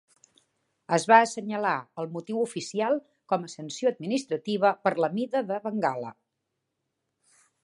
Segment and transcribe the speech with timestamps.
[0.95, 2.99] Es va assenyalar el motiu oficial
[3.35, 6.15] com a sanció administrativa per la mida de Bengala.